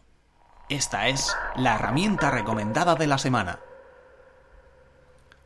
Esta 0.69 1.09
es 1.09 1.33
la 1.57 1.76
herramienta 1.76 2.31
recomendada 2.31 2.97
de 2.97 3.07
la 3.07 3.19
semana. 3.19 3.61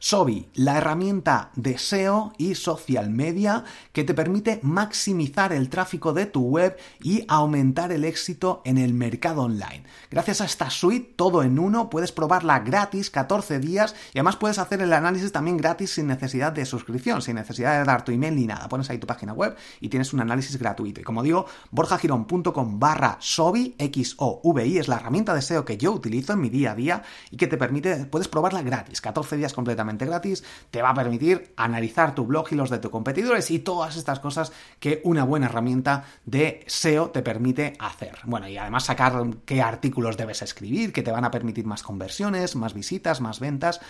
Sobi, 0.03 0.49
la 0.55 0.79
herramienta 0.79 1.51
de 1.57 1.77
SEO 1.77 2.33
y 2.39 2.55
social 2.55 3.11
media 3.11 3.65
que 3.93 4.03
te 4.03 4.15
permite 4.15 4.59
maximizar 4.63 5.53
el 5.53 5.69
tráfico 5.69 6.15
de 6.15 6.25
tu 6.25 6.41
web 6.41 6.79
y 7.03 7.27
aumentar 7.29 7.93
el 7.93 8.07
éxito 8.07 8.63
en 8.65 8.79
el 8.79 8.95
mercado 8.95 9.43
online. 9.43 9.85
Gracias 10.11 10.41
a 10.41 10.47
esta 10.47 10.71
suite, 10.71 11.13
todo 11.17 11.43
en 11.43 11.59
uno, 11.59 11.91
puedes 11.91 12.13
probarla 12.13 12.61
gratis 12.61 13.11
14 13.11 13.59
días 13.59 13.95
y 14.15 14.19
además 14.19 14.37
puedes 14.37 14.59
hacer 14.59 14.81
el 14.81 14.95
análisis 14.95 15.33
también 15.33 15.59
gratis 15.59 15.91
sin 15.91 16.07
necesidad 16.07 16.53
de 16.53 16.65
suscripción, 16.65 17.21
sin 17.21 17.35
necesidad 17.35 17.79
de 17.79 17.85
dar 17.85 18.03
tu 18.03 18.11
email 18.11 18.35
ni 18.35 18.47
nada. 18.47 18.71
Pones 18.71 18.89
ahí 18.89 18.97
tu 18.97 19.07
página 19.07 19.35
web 19.35 19.55
y 19.83 19.91
tienes 19.91 20.15
un 20.15 20.21
análisis 20.21 20.59
gratuito. 20.59 21.03
Y 21.03 21.05
como 21.05 21.23
digo, 21.23 21.45
borjagirón.com 21.73 22.81
barra 22.81 23.19
Sobi, 23.21 23.75
X-O-V-I, 23.77 24.79
es 24.79 24.89
la 24.89 24.97
herramienta 24.97 25.35
de 25.35 25.43
SEO 25.43 25.67
que 25.67 25.77
yo 25.77 25.93
utilizo 25.93 26.33
en 26.33 26.41
mi 26.41 26.49
día 26.49 26.73
a 26.73 26.75
día 26.75 27.03
y 27.31 27.37
que 27.37 27.47
te 27.47 27.59
permite, 27.59 28.07
puedes 28.07 28.29
probarla 28.29 28.63
gratis, 28.63 29.03
14 29.03 29.37
días 29.37 29.53
completamente 29.53 29.90
gratis, 29.99 30.45
te 30.71 30.83
va 30.83 30.91
a 30.91 30.95
permitir 30.95 31.53
analizar 31.57 32.15
tu 32.15 32.27
blog 32.27 32.49
y 32.51 32.55
los 32.55 32.71
de 32.71 32.79
tus 32.79 32.91
competidores 32.91 33.51
y 33.51 33.59
todas 33.59 33.97
estas 33.97 34.21
cosas 34.21 34.53
que 34.79 35.01
una 35.05 35.25
buena 35.25 35.47
herramienta 35.47 36.05
de 36.25 36.65
SEO 36.67 37.11
te 37.11 37.23
permite 37.23 37.75
hacer. 37.79 38.19
Bueno, 38.25 38.49
y 38.49 38.57
además 38.57 38.85
sacar 38.85 39.25
qué 39.45 39.63
artículos 39.63 40.17
debes 40.17 40.43
escribir, 40.43 40.93
que 40.93 41.03
te 41.03 41.13
van 41.13 41.25
a 41.25 41.31
permitir 41.31 41.67
más 41.67 41.83
conversiones, 41.83 42.57
más 42.57 42.75
visitas, 42.75 43.21
más 43.21 43.41
ventas 43.41 43.81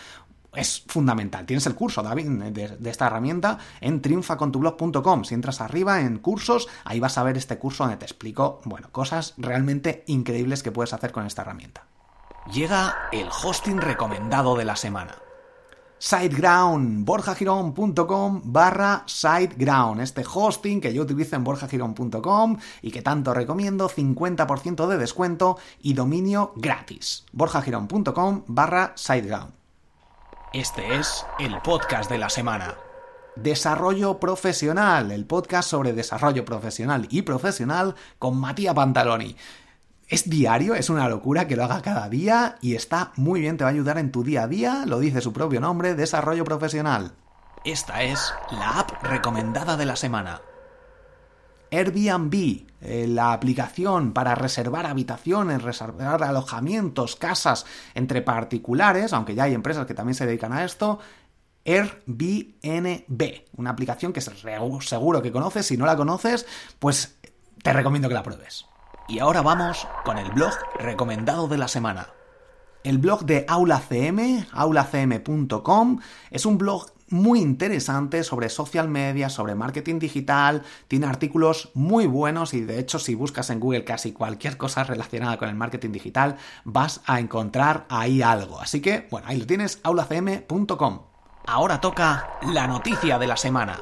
es 0.54 0.85
fundamental. 0.87 1.47
Tienes 1.47 1.66
el 1.66 1.75
curso, 1.75 2.02
David, 2.02 2.28
de, 2.28 2.69
de, 2.69 2.90
esta 2.90 3.07
herramienta 3.07 3.59
en 3.80 4.02
triunfacontublog.com. 4.02 5.25
Si 5.25 5.35
entras 5.35 5.61
arriba 5.61 6.00
en 6.00 6.19
cursos, 6.19 6.69
ahí 6.85 7.00
vas 7.00 7.19
a 7.19 7.23
ver 7.23 7.37
este 7.37 7.59
curso 7.59 7.85
donde 7.85 7.99
te 7.99 8.04
explico, 8.04 8.61
bueno, 8.64 8.90
cosas 8.90 9.35
realmente 9.37 10.04
increíbles 10.07 10.62
que 10.62 10.73
puedes 10.73 10.92
hacer 10.92 11.12
con 11.12 11.26
esta 11.26 11.42
herramienta. 11.42 11.85
Llega 12.52 12.97
el 13.12 13.28
hosting 13.28 13.80
recomendado 13.80 14.57
de 14.57 14.64
la 14.64 14.76
semana. 14.76 15.14
SiteGround, 16.00 17.04
borjagirón.com 17.04 18.40
barra 18.45 19.04
SiteGround, 19.07 20.00
este 20.00 20.25
hosting 20.25 20.80
que 20.80 20.95
yo 20.95 21.02
utilizo 21.02 21.37
en 21.37 21.45
borjagirón.com 21.45 22.57
y 22.80 22.90
que 22.90 23.02
tanto 23.02 23.35
recomiendo, 23.35 23.88
50% 23.88 24.87
de 24.87 24.97
descuento 24.97 25.59
y 25.80 25.92
dominio 25.92 26.52
gratis. 26.57 27.25
borjagirón.com 27.33 28.45
barra 28.47 28.95
SiteGround. 28.97 29.52
Este 30.54 30.97
es 30.97 31.25
el 31.38 31.61
podcast 31.61 32.11
de 32.11 32.19
la 32.19 32.30
semana. 32.30 32.75
Desarrollo 33.37 34.19
Profesional, 34.19 35.12
el 35.12 35.26
podcast 35.26 35.71
sobre 35.71 35.92
desarrollo 35.92 36.45
profesional 36.45 37.07
y 37.11 37.23
profesional 37.23 37.95
con 38.19 38.40
Matías 38.40 38.75
Pantaloni. 38.75 39.37
Es 40.11 40.29
diario, 40.29 40.75
es 40.75 40.90
una 40.90 41.09
locura 41.09 41.47
que 41.47 41.55
lo 41.55 41.62
haga 41.62 41.83
cada 41.83 42.09
día 42.09 42.57
y 42.61 42.75
está 42.75 43.12
muy 43.14 43.40
bien, 43.40 43.57
te 43.57 43.62
va 43.62 43.71
a 43.71 43.73
ayudar 43.73 43.97
en 43.97 44.11
tu 44.11 44.25
día 44.25 44.43
a 44.43 44.49
día, 44.49 44.83
lo 44.85 44.99
dice 44.99 45.21
su 45.21 45.33
propio 45.33 45.61
nombre, 45.61 45.95
desarrollo 45.95 46.45
profesional. 46.45 47.12
Esta 47.64 48.02
es 48.02 48.35
la 48.50 48.81
app 48.81 49.05
recomendada 49.05 49.76
de 49.76 49.87
la 49.87 49.95
semana. 49.95 50.40
Airbnb, 51.71 52.35
eh, 52.81 53.07
la 53.07 53.33
aplicación 53.33 54.12
para 54.12 54.35
reservar 54.35 54.87
habitaciones, 54.87 55.62
reservar 55.62 56.25
alojamientos, 56.25 57.14
casas 57.14 57.64
entre 57.95 58.21
particulares, 58.21 59.12
aunque 59.12 59.37
ya 59.37 59.45
hay 59.45 59.55
empresas 59.55 59.87
que 59.87 59.95
también 59.95 60.17
se 60.17 60.26
dedican 60.26 60.52
a 60.52 60.64
esto. 60.64 60.99
Airbnb, 61.64 63.43
una 63.57 63.71
aplicación 63.71 64.12
que 64.12 64.21
seguro 64.21 65.23
que 65.23 65.31
conoces, 65.31 65.67
si 65.67 65.76
no 65.76 65.87
la 65.87 65.97
conoces, 65.97 66.47
pues 66.81 67.17
te 67.62 67.73
recomiendo 67.73 68.09
que 68.09 68.14
la 68.14 68.25
pruebes. 68.25 68.69
Y 69.11 69.19
ahora 69.19 69.43
vamos 69.43 69.88
con 70.05 70.19
el 70.19 70.31
blog 70.31 70.52
recomendado 70.79 71.49
de 71.49 71.59
la 71.59 71.67
semana. 71.67 72.11
El 72.85 72.99
blog 72.99 73.25
de 73.25 73.45
AulaCM, 73.49 74.47
aulacm.com, 74.52 75.99
es 76.31 76.47
un 76.47 76.59
blog 76.59 76.87
muy 77.09 77.40
interesante 77.40 78.23
sobre 78.23 78.49
social 78.49 78.87
media, 78.88 79.29
sobre 79.29 79.57
marketing 79.57 79.99
digital, 79.99 80.62
tiene 80.87 81.07
artículos 81.07 81.73
muy 81.75 82.07
buenos 82.07 82.55
y 82.55 82.61
de 82.61 82.79
hecho 82.79 83.00
si 83.00 83.17
buscas 83.17 83.50
en 83.50 83.59
Google 83.59 83.83
casi 83.83 84.12
cualquier 84.12 84.57
cosa 84.57 84.85
relacionada 84.85 85.38
con 85.38 85.49
el 85.49 85.57
marketing 85.57 85.90
digital 85.90 86.37
vas 86.62 87.00
a 87.05 87.19
encontrar 87.19 87.87
ahí 87.88 88.23
algo. 88.23 88.61
Así 88.61 88.81
que, 88.81 89.09
bueno, 89.11 89.26
ahí 89.29 89.40
lo 89.40 89.47
tienes, 89.47 89.81
aulacm.com. 89.83 91.00
Ahora 91.49 91.81
toca 91.81 92.38
la 92.43 92.69
noticia 92.69 93.19
de 93.19 93.26
la 93.26 93.37
semana. 93.37 93.76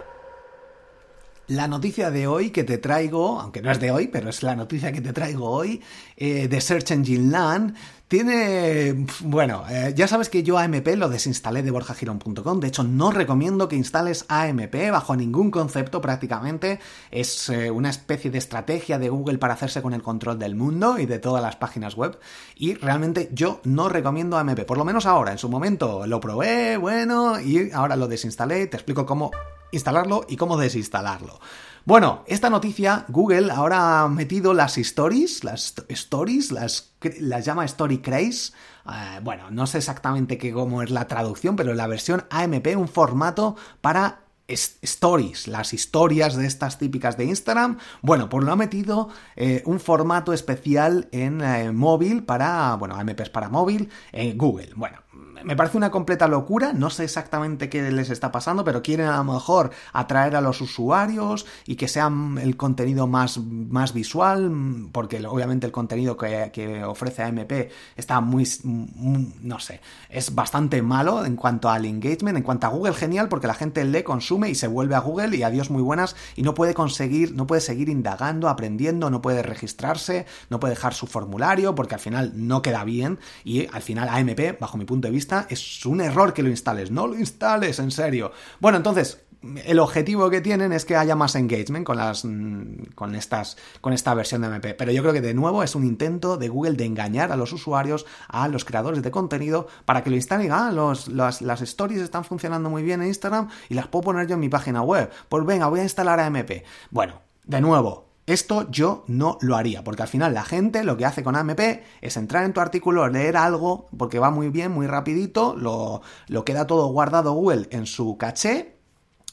La 1.48 1.66
noticia 1.66 2.10
de 2.10 2.26
hoy 2.26 2.50
que 2.50 2.62
te 2.62 2.76
traigo, 2.76 3.40
aunque 3.40 3.62
no 3.62 3.70
es 3.70 3.80
de 3.80 3.90
hoy, 3.90 4.08
pero 4.08 4.28
es 4.28 4.42
la 4.42 4.54
noticia 4.54 4.92
que 4.92 5.00
te 5.00 5.14
traigo 5.14 5.48
hoy, 5.48 5.80
eh, 6.18 6.46
de 6.46 6.60
Search 6.60 6.90
Engine 6.90 7.30
Land, 7.30 7.74
tiene, 8.06 9.06
bueno, 9.20 9.64
eh, 9.70 9.94
ya 9.96 10.06
sabes 10.06 10.28
que 10.28 10.42
yo 10.42 10.58
AMP 10.58 10.86
lo 10.96 11.08
desinstalé 11.08 11.62
de 11.62 11.70
borjagirón.com, 11.70 12.60
de 12.60 12.68
hecho 12.68 12.84
no 12.84 13.12
recomiendo 13.12 13.66
que 13.66 13.76
instales 13.76 14.26
AMP 14.28 14.90
bajo 14.90 15.16
ningún 15.16 15.50
concepto 15.50 16.02
prácticamente, 16.02 16.80
es 17.10 17.48
eh, 17.48 17.70
una 17.70 17.88
especie 17.88 18.30
de 18.30 18.36
estrategia 18.36 18.98
de 18.98 19.08
Google 19.08 19.38
para 19.38 19.54
hacerse 19.54 19.80
con 19.80 19.94
el 19.94 20.02
control 20.02 20.38
del 20.38 20.54
mundo 20.54 20.98
y 20.98 21.06
de 21.06 21.18
todas 21.18 21.42
las 21.42 21.56
páginas 21.56 21.96
web 21.96 22.18
y 22.56 22.74
realmente 22.74 23.30
yo 23.32 23.62
no 23.64 23.88
recomiendo 23.88 24.36
AMP, 24.36 24.66
por 24.66 24.76
lo 24.76 24.84
menos 24.84 25.06
ahora, 25.06 25.32
en 25.32 25.38
su 25.38 25.48
momento 25.48 26.06
lo 26.06 26.20
probé, 26.20 26.76
bueno, 26.76 27.40
y 27.40 27.70
ahora 27.72 27.96
lo 27.96 28.06
desinstalé, 28.06 28.66
te 28.66 28.76
explico 28.76 29.06
cómo 29.06 29.30
instalarlo 29.72 30.24
y 30.28 30.36
cómo 30.36 30.56
desinstalarlo. 30.56 31.40
Bueno, 31.84 32.22
esta 32.26 32.50
noticia, 32.50 33.06
Google 33.08 33.50
ahora 33.50 34.02
ha 34.02 34.08
metido 34.08 34.52
las 34.52 34.76
stories, 34.76 35.42
las 35.42 35.74
stories, 35.88 36.52
las, 36.52 36.92
las 37.18 37.44
llama 37.46 37.64
Story 37.64 37.98
Craze. 37.98 38.52
Eh, 38.86 39.20
bueno, 39.22 39.50
no 39.50 39.66
sé 39.66 39.78
exactamente 39.78 40.36
qué, 40.36 40.52
cómo 40.52 40.82
es 40.82 40.90
la 40.90 41.06
traducción, 41.06 41.56
pero 41.56 41.72
la 41.72 41.86
versión 41.86 42.26
AMP, 42.28 42.76
un 42.76 42.88
formato 42.88 43.56
para 43.80 44.20
stories, 44.48 45.46
las 45.46 45.74
historias 45.74 46.36
de 46.36 46.46
estas 46.46 46.78
típicas 46.78 47.16
de 47.16 47.26
Instagram. 47.26 47.78
Bueno, 48.02 48.28
pues 48.28 48.44
lo 48.44 48.52
ha 48.52 48.56
metido 48.56 49.08
eh, 49.36 49.62
un 49.66 49.78
formato 49.78 50.32
especial 50.32 51.08
en 51.12 51.40
eh, 51.42 51.70
móvil 51.72 52.24
para, 52.24 52.74
bueno, 52.76 52.96
AMPs 52.96 53.30
para 53.30 53.48
móvil 53.48 53.90
en 54.12 54.36
Google. 54.38 54.70
Bueno, 54.74 54.98
me 55.44 55.56
parece 55.56 55.76
una 55.76 55.90
completa 55.90 56.28
locura, 56.28 56.72
no 56.72 56.90
sé 56.90 57.04
exactamente 57.04 57.68
qué 57.68 57.90
les 57.90 58.10
está 58.10 58.32
pasando, 58.32 58.64
pero 58.64 58.82
quieren 58.82 59.06
a 59.06 59.18
lo 59.18 59.32
mejor 59.32 59.70
atraer 59.92 60.36
a 60.36 60.40
los 60.40 60.60
usuarios 60.60 61.46
y 61.66 61.76
que 61.76 61.88
sea 61.88 62.10
el 62.40 62.56
contenido 62.56 63.06
más, 63.06 63.38
más 63.38 63.92
visual, 63.92 64.88
porque 64.92 65.24
obviamente 65.26 65.66
el 65.66 65.72
contenido 65.72 66.16
que, 66.16 66.82
ofrece 66.84 67.22
AMP 67.22 67.52
está 67.96 68.20
muy, 68.20 68.46
no 68.64 69.58
sé, 69.58 69.80
es 70.08 70.34
bastante 70.34 70.82
malo 70.82 71.24
en 71.24 71.36
cuanto 71.36 71.68
al 71.68 71.84
engagement, 71.84 72.36
en 72.36 72.44
cuanto 72.44 72.66
a 72.66 72.70
Google 72.70 72.94
genial, 72.94 73.28
porque 73.28 73.46
la 73.46 73.54
gente 73.54 73.84
lee, 73.84 74.02
consume 74.02 74.37
y 74.46 74.54
se 74.54 74.68
vuelve 74.68 74.94
a 74.94 75.00
Google 75.00 75.36
y 75.36 75.42
adiós 75.42 75.70
muy 75.70 75.82
buenas 75.82 76.14
y 76.36 76.42
no 76.42 76.54
puede 76.54 76.74
conseguir, 76.74 77.34
no 77.34 77.46
puede 77.46 77.60
seguir 77.60 77.88
indagando, 77.88 78.48
aprendiendo, 78.48 79.10
no 79.10 79.20
puede 79.20 79.42
registrarse, 79.42 80.26
no 80.50 80.60
puede 80.60 80.74
dejar 80.74 80.94
su 80.94 81.06
formulario, 81.06 81.74
porque 81.74 81.94
al 81.94 82.00
final 82.00 82.32
no 82.34 82.62
queda 82.62 82.84
bien 82.84 83.18
y 83.44 83.66
al 83.72 83.82
final 83.82 84.08
AMP, 84.08 84.60
bajo 84.60 84.78
mi 84.78 84.84
punto 84.84 85.08
de 85.08 85.12
vista, 85.12 85.46
es 85.50 85.84
un 85.86 86.00
error 86.00 86.32
que 86.32 86.42
lo 86.42 86.50
instales. 86.50 86.90
No 86.90 87.06
lo 87.06 87.18
instales, 87.18 87.78
en 87.78 87.90
serio. 87.90 88.32
Bueno, 88.60 88.76
entonces, 88.76 89.22
el 89.64 89.78
objetivo 89.78 90.30
que 90.30 90.40
tienen 90.40 90.72
es 90.72 90.84
que 90.84 90.96
haya 90.96 91.14
más 91.14 91.36
engagement 91.36 91.86
con 91.86 91.96
las 91.96 92.24
mm, 92.24 92.94
con 92.94 93.14
estas 93.14 93.56
con 93.80 93.92
esta 93.92 94.12
versión 94.14 94.42
de 94.42 94.48
MP, 94.48 94.74
pero 94.74 94.90
yo 94.90 95.02
creo 95.02 95.12
que 95.12 95.20
de 95.20 95.34
nuevo 95.34 95.62
es 95.62 95.74
un 95.74 95.84
intento 95.84 96.36
de 96.36 96.48
Google 96.48 96.72
de 96.72 96.84
engañar 96.84 97.30
a 97.30 97.36
los 97.36 97.52
usuarios, 97.52 98.04
a 98.28 98.48
los 98.48 98.64
creadores 98.64 99.02
de 99.02 99.10
contenido 99.10 99.68
para 99.84 100.02
que 100.02 100.10
lo 100.10 100.16
instalen, 100.16 100.50
ah, 100.50 100.72
los, 100.72 101.08
las 101.08 101.62
stories 101.62 102.00
están 102.00 102.24
funcionando 102.24 102.68
muy 102.68 102.82
bien 102.82 103.00
en 103.02 103.08
Instagram 103.08 103.48
y 103.68 103.74
las 103.74 103.86
puedo 103.86 104.04
poner 104.04 104.26
yo 104.26 104.34
en 104.34 104.40
mi 104.40 104.48
página 104.48 104.82
web. 104.82 105.10
Pues 105.28 105.44
venga, 105.44 105.68
voy 105.68 105.80
a 105.80 105.84
instalar 105.84 106.18
AMP. 106.20 106.64
Bueno, 106.90 107.20
de 107.44 107.60
nuevo, 107.60 108.08
esto 108.26 108.68
yo 108.70 109.04
no 109.06 109.38
lo 109.40 109.56
haría, 109.56 109.84
porque 109.84 110.02
al 110.02 110.08
final 110.08 110.34
la 110.34 110.44
gente 110.44 110.84
lo 110.84 110.96
que 110.96 111.06
hace 111.06 111.22
con 111.22 111.36
AMP 111.36 111.60
es 112.00 112.16
entrar 112.16 112.44
en 112.44 112.52
tu 112.52 112.60
artículo, 112.60 113.08
leer 113.08 113.36
algo, 113.36 113.88
porque 113.96 114.18
va 114.18 114.30
muy 114.30 114.50
bien, 114.50 114.72
muy 114.72 114.86
rapidito, 114.86 115.54
lo, 115.56 116.02
lo 116.26 116.44
queda 116.44 116.66
todo 116.66 116.88
guardado 116.88 117.32
Google 117.32 117.68
en 117.70 117.86
su 117.86 118.18
caché 118.18 118.77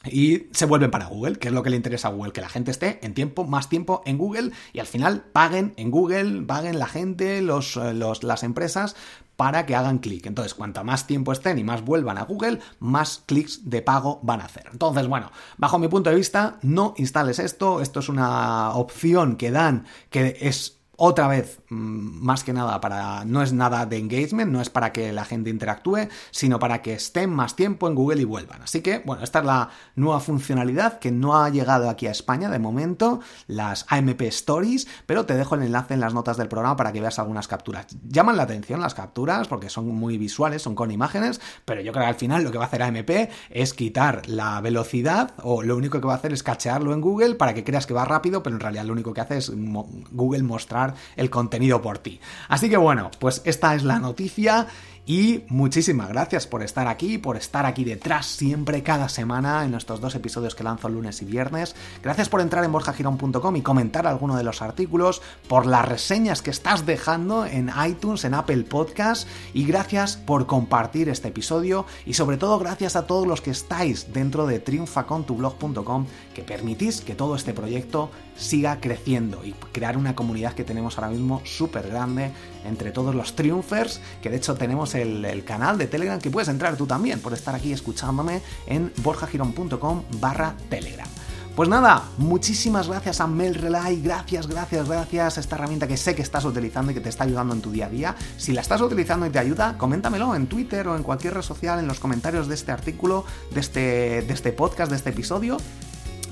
y 0.06 0.48
se 0.52 0.66
vuelven 0.66 0.92
para 0.92 1.06
Google, 1.06 1.38
que 1.38 1.50
es 1.50 1.54
lo 1.54 1.64
que 1.64 1.70
le 1.70 1.76
interesa 1.76 2.08
a 2.08 2.12
Google, 2.12 2.32
que 2.32 2.42
la 2.42 2.50
gente 2.50 2.72
esté 2.72 3.00
en 3.04 3.14
tiempo, 3.14 3.46
más 3.46 3.70
tiempo 3.70 4.02
en 4.06 4.18
Google 4.18 4.52
y 4.74 4.80
al 4.80 4.88
final 4.88 5.24
paguen 5.32 5.74
en 5.78 5.92
Google, 5.92 6.42
paguen 6.44 6.80
la 6.80 6.88
gente, 6.88 7.42
los, 7.42 7.78
eh, 7.78 7.94
los, 7.94 8.24
las 8.24 8.44
empresas 8.44 8.96
para 9.36 9.66
que 9.66 9.76
hagan 9.76 10.00
clic. 10.00 10.26
Entonces, 10.26 10.54
cuanto 10.54 10.84
más 10.84 11.08
tiempo 11.08 11.32
estén 11.32 11.60
y 11.60 11.64
más 11.64 11.84
vuelvan 11.84 12.18
a 12.18 12.24
Google, 12.24 12.60
más 12.80 13.24
clics 13.26 13.70
de 13.70 13.82
pago 13.82 14.20
van 14.24 14.42
a 14.42 14.46
hacer. 14.46 14.64
Entonces, 14.72 15.08
bueno, 15.08 15.32
bajo 15.58 15.80
mi 15.80 15.88
punto 15.88 16.10
de 16.10 16.16
vista, 16.16 16.58
no 16.62 16.94
instales 16.98 17.40
esto. 17.40 17.82
Esto 17.82 18.00
es 18.00 18.10
una 18.10 18.72
opción 18.72 19.36
que 19.36 19.52
dan 19.52 19.86
que 20.10 20.38
es 20.42 20.80
otra 20.98 21.28
vez, 21.28 21.60
mm, 21.70 22.26
más 22.26 22.44
que 22.44 22.54
nada, 22.54 22.80
para 22.80 23.26
no 23.26 23.42
es 23.42 23.54
nada 23.54 23.86
de 23.86 23.98
engagement, 23.98 24.52
no 24.52 24.62
es 24.62 24.70
para 24.70 24.94
que 24.94 25.12
la 25.12 25.26
gente 25.26 25.50
interactúe, 25.50 26.08
sino 26.32 26.60
para 26.60 26.82
que 26.82 26.94
estén 26.94 27.34
más 27.34 27.56
tiempo 27.56 27.88
en 27.88 27.96
Google 27.96 28.22
y 28.22 28.26
vuelvan. 28.26 28.62
Así 28.62 28.82
que, 28.82 29.00
bueno, 29.00 29.24
esta 29.24 29.40
es 29.40 29.46
la 29.46 29.70
nueva 29.96 30.20
funcionalidad 30.20 31.00
que 31.00 31.12
no 31.12 31.38
ha 31.38 31.50
llegado 31.50 31.90
aquí 31.90 32.08
a 32.08 32.12
España 32.12 32.50
de 32.50 32.60
momento, 32.60 33.20
las 33.48 33.86
AMP 33.90 34.22
Stories, 34.22 34.88
pero 35.06 35.26
te 35.26 35.36
dejo 35.36 35.56
el 35.56 35.64
enlace 35.64 35.94
en 35.94 36.00
las 36.00 36.14
notas 36.14 36.38
del 36.38 36.48
programa 36.48 36.76
para 36.76 36.92
que 36.92 37.02
veas 37.02 37.20
algunas 37.20 37.48
capturas. 37.48 37.88
Llaman 38.08 38.38
la 38.38 38.44
atención 38.44 38.80
las 38.80 38.94
capturas 38.94 39.48
porque 39.48 39.70
son 39.70 39.88
muy 39.88 40.18
visuales, 40.18 40.62
son 40.62 40.76
con 40.76 40.92
imágenes, 40.92 41.42
pero 41.66 41.82
yo 41.82 41.92
creo 41.92 42.04
que 42.04 42.10
al 42.10 42.16
final 42.16 42.44
lo 42.44 42.52
que 42.52 42.58
va 42.58 42.66
a 42.66 42.68
hacer 42.68 42.84
AMP 42.84 43.30
es 43.50 43.74
quitar 43.74 44.28
la 44.28 44.62
velocidad 44.62 45.34
o 45.44 45.62
lo 45.62 45.76
único 45.76 46.00
que 46.00 46.08
va 46.08 46.14
a 46.14 46.18
hacer 46.18 46.34
es 46.34 46.44
cachearlo 46.44 46.94
en 46.94 47.02
Google 47.02 47.36
para 47.36 47.54
que 47.54 47.64
creas 47.64 47.86
que 47.86 47.94
va 47.94 48.06
rápido, 48.06 48.44
pero 48.44 48.56
en 48.56 48.62
realidad 48.62 48.86
lo 48.86 48.94
único 48.94 49.14
que 49.14 49.22
hace 49.22 49.38
es 49.38 49.52
Google 49.54 50.44
mostrar 50.44 50.85
el 51.16 51.30
contenido 51.30 51.82
por 51.82 51.98
ti. 51.98 52.20
Así 52.48 52.70
que 52.70 52.78
bueno, 52.78 53.10
pues 53.20 53.42
esta 53.46 53.74
es 53.76 53.84
la 53.84 54.00
noticia 54.00 54.68
y 55.06 55.44
muchísimas 55.50 56.10
gracias 56.10 56.48
por 56.48 56.64
estar 56.64 56.88
aquí, 56.88 57.20
por 57.20 57.38
estar 57.38 57.66
aquí 57.66 57.84
detrás 57.84 58.26
siempre, 58.26 58.82
cada 58.82 59.08
semana, 59.08 59.64
en 59.64 59.76
estos 59.76 60.02
dos 60.02 60.16
episodios 60.16 60.56
que 60.56 60.64
lanzo 60.64 60.90
lunes 60.90 61.22
y 61.22 61.26
viernes. 61.26 61.76
Gracias 62.02 62.28
por 62.28 62.42
entrar 62.42 62.64
en 62.64 62.72
borjagirón.com 62.72 63.56
y 63.56 63.62
comentar 63.62 64.08
alguno 64.08 64.36
de 64.36 64.44
los 64.44 64.64
artículos, 64.64 65.22
por 65.48 65.68
las 65.68 65.86
reseñas 65.86 66.42
que 66.42 66.50
estás 66.50 66.88
dejando 66.88 67.46
en 67.46 67.72
iTunes, 67.88 68.26
en 68.26 68.34
Apple 68.34 68.64
Podcast, 68.64 69.28
y 69.54 69.66
gracias 69.66 70.18
por 70.18 70.48
compartir 70.48 71.10
este 71.10 71.28
episodio, 71.28 71.86
y 72.08 72.16
sobre 72.16 72.38
todo 72.38 72.58
gracias 72.58 72.96
a 72.96 73.06
todos 73.06 73.28
los 73.28 73.42
que 73.42 73.52
estáis 73.52 74.12
dentro 74.12 74.48
de 74.48 74.60
triunfacontublog.com, 74.60 76.08
que 76.34 76.42
permitís 76.42 77.02
que 77.02 77.14
todo 77.14 77.36
este 77.36 77.54
proyecto 77.54 78.10
siga 78.36 78.80
creciendo 78.82 79.46
y 79.46 79.54
crear 79.72 79.98
una 79.98 80.16
comunidad 80.16 80.54
que 80.54 80.64
tenemos 80.64 80.98
ahora 80.98 81.12
mismo 81.12 81.42
súper 81.46 81.88
grande 81.90 82.32
entre 82.66 82.92
todos 82.92 83.14
los 83.14 83.36
triunfers, 83.36 84.02
que 84.22 84.30
de 84.30 84.38
hecho 84.38 84.56
tenemos 84.56 84.95
el, 84.96 85.44
canal 85.46 85.78
de 85.78 85.88
Telegram 85.88 86.20
que 86.20 86.32
puedes 86.32 86.50
entrar 86.50 86.76
tú 86.76 86.88
también 86.88 87.20
por 87.20 87.34
estar 87.34 87.54
aquí 87.54 87.72
escuchándome 87.72 88.42
en 88.68 88.92
borjagirón.com 88.98 90.04
barra 90.20 90.56
Telegram. 90.70 91.08
Pues 91.56 91.70
nada, 91.70 92.04
muchísimas 92.18 92.90
gracias 92.90 93.22
a 93.22 93.28
MailRelay, 93.28 94.02
gracias, 94.02 94.48
gracias, 94.48 94.90
gracias 94.90 95.38
a 95.38 95.40
esta 95.40 95.56
herramienta 95.56 95.88
que 95.88 95.96
sé 95.96 96.14
que 96.14 96.22
estás 96.22 96.44
utilizando 96.44 96.92
y 96.92 96.96
que 96.96 97.00
te 97.00 97.08
está 97.08 97.24
ayudando 97.24 97.54
en 97.54 97.62
tu 97.62 97.72
día 97.72 97.86
a 97.86 97.90
día. 97.90 98.16
Si 98.38 98.52
la 98.52 98.60
estás 98.60 98.82
utilizando 98.82 99.26
y 99.26 99.30
te 99.30 99.40
ayuda, 99.40 99.78
coméntamelo 99.78 100.36
en 100.36 100.48
Twitter 100.48 100.86
o 100.90 100.98
en 100.98 101.04
cualquier 101.04 101.34
red 101.36 101.44
social, 101.44 101.80
en 101.80 101.88
los 101.88 102.02
comentarios 102.02 102.50
de 102.50 102.56
este 102.56 102.74
artículo, 102.74 103.24
de 103.54 103.62
este, 103.62 103.80
de 104.24 104.34
este 104.34 104.52
podcast, 104.52 104.90
de 104.90 104.98
este 104.98 105.12
episodio, 105.12 105.56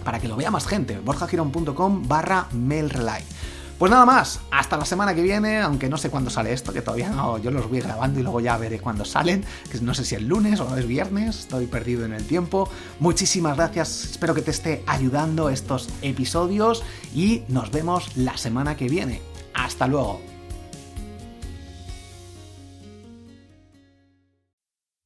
para 0.04 0.20
que 0.20 0.28
lo 0.28 0.36
vea 0.36 0.52
más 0.52 0.68
gente. 0.68 1.00
borjagirón.com 1.00 2.06
barra 2.06 2.48
MailRelay. 2.52 3.24
Pues 3.78 3.92
nada 3.92 4.06
más, 4.06 4.40
hasta 4.52 4.78
la 4.78 4.86
semana 4.86 5.14
que 5.14 5.22
viene, 5.22 5.60
aunque 5.60 5.90
no 5.90 5.98
sé 5.98 6.10
cuándo 6.10 6.30
sale 6.30 6.54
esto, 6.54 6.72
que 6.72 6.82
todavía 6.82 7.10
no, 7.10 7.38
yo 7.38 7.52
los 7.52 7.70
voy 7.70 7.82
grabando 7.82 8.20
y 8.20 8.24
luego 8.24 8.40
ya 8.40 8.58
veré 8.58 8.80
cuándo 8.80 9.04
salen, 9.04 9.44
que 9.70 9.80
no 9.82 9.94
sé 9.94 10.06
si 10.06 10.16
es 10.16 10.22
lunes 10.22 10.60
o 10.60 10.78
es 10.78 10.88
viernes, 10.88 11.40
estoy 11.40 11.66
perdido 11.66 12.06
en 12.06 12.14
el 12.14 12.26
tiempo. 12.26 12.70
Muchísimas 13.00 13.58
gracias, 13.58 14.06
espero 14.12 14.34
que 14.34 14.42
te 14.42 14.52
esté 14.52 14.84
ayudando 14.88 15.50
estos 15.50 15.90
episodios 16.02 16.84
y 17.14 17.44
nos 17.50 17.72
vemos 17.72 18.16
la 18.16 18.38
semana 18.38 18.78
que 18.78 18.88
viene. 18.88 19.22
Hasta 19.54 19.88
luego. 19.88 20.33